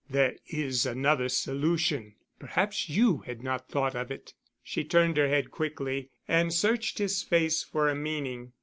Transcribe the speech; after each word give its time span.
"There 0.09 0.33
is 0.47 0.87
another 0.87 1.29
solution. 1.29 2.15
Perhaps 2.39 2.89
you 2.89 3.19
had 3.19 3.43
not 3.43 3.69
thought 3.69 3.93
of 3.95 4.09
it." 4.09 4.33
She 4.63 4.83
turned 4.83 5.15
her 5.17 5.27
head 5.27 5.51
quickly 5.51 6.09
and 6.27 6.51
searched 6.51 6.97
his 6.97 7.21
face 7.21 7.63
for 7.63 7.87
a 7.87 7.93
meaning. 7.93 8.53